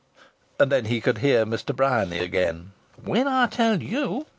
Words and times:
And 0.59 0.71
then 0.71 0.85
he 0.85 0.99
could 0.99 1.19
hear 1.19 1.45
Mr. 1.45 1.75
Bryany 1.75 2.17
again: 2.17 2.71
"When 3.03 3.27
I 3.27 3.45
tell 3.45 3.83
you 3.83 4.25